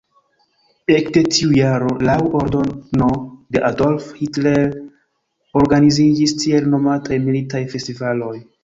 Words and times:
Ekde 0.93 1.21
tiu 1.35 1.51
jaro 1.57 1.91
laŭ 2.07 2.15
ordono 2.39 3.11
de 3.57 3.63
Adolf 3.69 4.09
Hitler 4.23 4.67
organiziĝis 5.63 6.39
tiel 6.43 6.71
nomataj 6.75 7.25
"militaj 7.29 7.65
festivaloj". 7.77 8.37